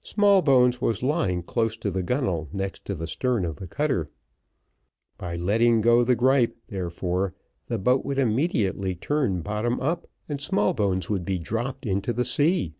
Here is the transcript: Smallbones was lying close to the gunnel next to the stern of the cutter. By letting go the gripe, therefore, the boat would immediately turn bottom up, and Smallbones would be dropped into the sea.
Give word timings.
Smallbones 0.00 0.80
was 0.80 1.02
lying 1.02 1.42
close 1.42 1.76
to 1.76 1.90
the 1.90 2.02
gunnel 2.02 2.48
next 2.54 2.86
to 2.86 2.94
the 2.94 3.06
stern 3.06 3.44
of 3.44 3.56
the 3.56 3.66
cutter. 3.66 4.08
By 5.18 5.36
letting 5.36 5.82
go 5.82 6.02
the 6.04 6.16
gripe, 6.16 6.56
therefore, 6.68 7.34
the 7.66 7.78
boat 7.78 8.02
would 8.02 8.18
immediately 8.18 8.94
turn 8.94 9.42
bottom 9.42 9.78
up, 9.80 10.08
and 10.26 10.40
Smallbones 10.40 11.10
would 11.10 11.26
be 11.26 11.38
dropped 11.38 11.84
into 11.84 12.14
the 12.14 12.24
sea. 12.24 12.72